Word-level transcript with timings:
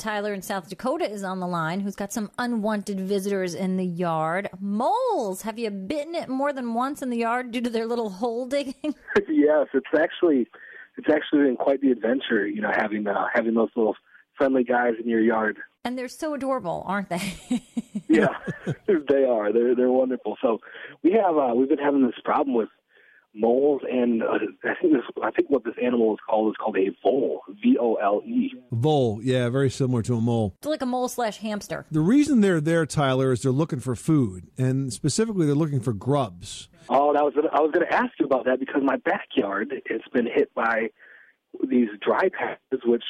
Tyler 0.00 0.32
in 0.32 0.42
South 0.42 0.68
Dakota 0.68 1.08
is 1.08 1.22
on 1.22 1.38
the 1.38 1.46
line, 1.46 1.80
who's 1.80 1.94
got 1.94 2.12
some 2.12 2.30
unwanted 2.38 2.98
visitors 2.98 3.54
in 3.54 3.76
the 3.76 3.84
yard. 3.84 4.48
Moles, 4.58 5.42
have 5.42 5.58
you 5.58 5.70
bitten 5.70 6.14
it 6.14 6.28
more 6.28 6.52
than 6.52 6.74
once 6.74 7.02
in 7.02 7.10
the 7.10 7.18
yard 7.18 7.52
due 7.52 7.60
to 7.60 7.70
their 7.70 7.86
little 7.86 8.08
hole 8.08 8.46
digging? 8.46 8.74
yes, 9.28 9.68
it's 9.74 9.86
actually 9.96 10.48
it's 10.96 11.08
actually 11.08 11.44
been 11.44 11.56
quite 11.56 11.80
the 11.82 11.90
adventure, 11.90 12.46
you 12.46 12.60
know, 12.60 12.72
having 12.74 13.06
uh, 13.06 13.26
having 13.32 13.54
those 13.54 13.68
little 13.76 13.94
friendly 14.36 14.64
guys 14.64 14.94
in 15.00 15.08
your 15.08 15.20
yard. 15.20 15.58
And 15.84 15.96
they're 15.96 16.08
so 16.08 16.34
adorable, 16.34 16.82
aren't 16.86 17.10
they? 17.10 17.34
yeah, 18.08 18.28
they 18.86 19.24
are. 19.24 19.52
They're 19.52 19.74
they're 19.74 19.90
wonderful. 19.90 20.38
So 20.40 20.60
we 21.02 21.12
have 21.12 21.36
uh, 21.36 21.52
we've 21.54 21.68
been 21.68 21.78
having 21.78 22.04
this 22.04 22.18
problem 22.24 22.56
with 22.56 22.70
moles, 23.34 23.82
and 23.90 24.22
uh, 24.22 24.26
I 24.64 24.74
think 24.80 24.92
this 24.92 25.02
I 25.22 25.30
think 25.30 25.50
what 25.50 25.64
this 25.64 25.74
animal 25.82 26.12
is 26.14 26.18
called 26.28 26.50
is 26.52 26.56
called 26.56 26.76
a 26.76 26.90
vole, 27.02 27.42
V 27.62 27.76
O 27.80 27.94
L 27.94 28.22
E. 28.24 28.52
Vole, 28.72 29.20
yeah, 29.22 29.48
very 29.48 29.70
similar 29.70 30.02
to 30.02 30.14
a 30.16 30.20
mole. 30.20 30.54
It's 30.58 30.66
like 30.66 30.82
a 30.82 30.86
mole 30.86 31.08
slash 31.08 31.38
hamster. 31.38 31.86
The 31.90 32.00
reason 32.00 32.40
they're 32.40 32.60
there, 32.60 32.86
Tyler, 32.86 33.32
is 33.32 33.42
they're 33.42 33.52
looking 33.52 33.80
for 33.80 33.94
food, 33.94 34.48
and 34.58 34.92
specifically 34.92 35.46
they're 35.46 35.54
looking 35.54 35.80
for 35.80 35.92
grubs. 35.92 36.68
Oh, 36.88 37.12
that 37.12 37.22
was 37.24 37.34
I 37.52 37.60
was 37.60 37.70
going 37.72 37.86
to 37.86 37.92
ask 37.94 38.12
you 38.18 38.26
about 38.26 38.46
that 38.46 38.58
because 38.58 38.82
my 38.84 38.96
backyard 38.96 39.72
has 39.88 40.00
been 40.12 40.26
hit 40.26 40.52
by 40.54 40.88
these 41.68 41.88
dry 42.00 42.28
patches, 42.36 42.80
which 42.84 43.04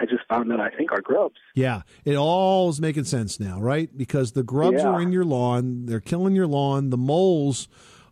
I 0.00 0.04
just 0.04 0.26
found 0.28 0.50
that 0.50 0.60
I 0.60 0.68
think 0.70 0.92
are 0.92 1.00
grubs. 1.00 1.36
Yeah, 1.54 1.82
it 2.04 2.14
all 2.16 2.68
is 2.68 2.80
making 2.80 3.04
sense 3.04 3.40
now, 3.40 3.60
right? 3.60 3.88
Because 3.96 4.32
the 4.32 4.42
grubs 4.42 4.78
Yeah. 4.82 4.88
are 4.88 5.00
in 5.00 5.12
your 5.12 5.24
lawn, 5.24 5.86
they're 5.86 6.00
killing 6.00 6.34
your 6.34 6.46
lawn. 6.46 6.90
The 6.90 6.98
moles 6.98 7.68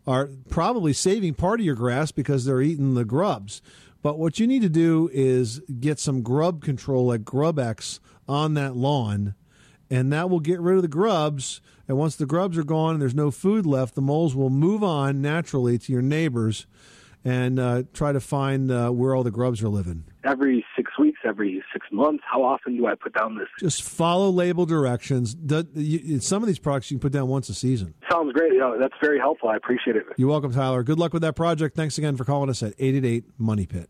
are 0.06 0.30
probably 0.48 0.92
saving 0.92 1.34
part 1.34 1.60
of 1.60 1.66
your 1.66 1.74
grass 1.74 2.12
because 2.12 2.44
they're 2.44 2.60
eating 2.60 2.94
the 2.94 3.04
grubs. 3.04 3.62
But 4.02 4.18
what 4.18 4.38
you 4.38 4.46
need 4.46 4.62
to 4.62 4.68
do 4.68 5.08
is 5.12 5.60
get 5.80 5.98
some 5.98 6.22
grub 6.22 6.62
control 6.62 7.06
like 7.06 7.22
GrubEx 7.22 8.00
on 8.28 8.54
that 8.54 8.76
lawn, 8.76 9.34
and 9.88 10.12
that 10.12 10.28
will 10.28 10.40
get 10.40 10.60
rid 10.60 10.76
of 10.76 10.82
the 10.82 10.88
grubs. 10.88 11.60
And 11.88 11.96
once 11.96 12.16
the 12.16 12.26
grubs 12.26 12.58
are 12.58 12.64
gone 12.64 12.94
and 12.94 13.02
there's 13.02 13.14
no 13.14 13.30
food 13.30 13.64
left, 13.64 13.94
the 13.94 14.02
moles 14.02 14.34
will 14.34 14.50
move 14.50 14.82
on 14.82 15.22
naturally 15.22 15.78
to 15.78 15.92
your 15.92 16.02
neighbors 16.02 16.66
and 17.24 17.58
uh, 17.58 17.82
try 17.92 18.12
to 18.12 18.20
find 18.20 18.70
uh, 18.70 18.90
where 18.90 19.14
all 19.14 19.22
the 19.22 19.30
grubs 19.30 19.62
are 19.62 19.68
living. 19.68 20.04
Every 20.24 20.64
six 20.76 20.90
weeks, 20.98 21.20
every 21.24 21.62
six 21.72 21.86
months, 21.92 22.22
how 22.30 22.42
often 22.42 22.76
do 22.76 22.86
I 22.86 22.94
put 22.94 23.14
down 23.14 23.36
this? 23.36 23.48
Just 23.60 23.82
follow 23.82 24.30
label 24.30 24.66
directions. 24.66 25.34
Do- 25.34 25.66
you- 25.74 26.20
Some 26.20 26.42
of 26.42 26.46
these 26.46 26.58
products 26.58 26.90
you 26.90 26.96
can 26.96 27.00
put 27.02 27.12
down 27.12 27.28
once 27.28 27.48
a 27.48 27.54
season. 27.54 27.94
Sounds 28.10 28.32
great. 28.32 28.52
You 28.52 28.58
know, 28.60 28.78
that's 28.78 28.94
very 29.02 29.18
helpful. 29.18 29.48
I 29.48 29.56
appreciate 29.56 29.96
it. 29.96 30.04
You're 30.16 30.28
welcome, 30.28 30.52
Tyler. 30.52 30.82
Good 30.82 30.98
luck 30.98 31.12
with 31.12 31.22
that 31.22 31.34
project. 31.36 31.76
Thanks 31.76 31.98
again 31.98 32.16
for 32.16 32.24
calling 32.24 32.48
us 32.50 32.62
at 32.62 32.74
888 32.78 33.24
Money 33.38 33.66
Pit. 33.66 33.88